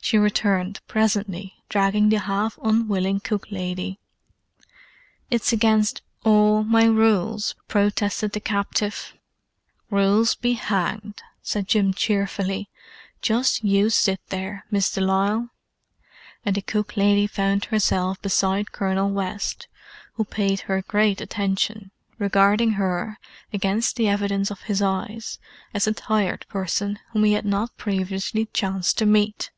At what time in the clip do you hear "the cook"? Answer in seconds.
16.54-16.96